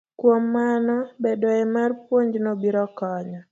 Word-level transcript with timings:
Kuom 0.19 0.43
mano, 0.55 0.95
bedoe 1.23 1.61
mar 1.73 1.91
puonjno 2.05 2.51
biro 2.61 2.83
konyo 2.97 3.39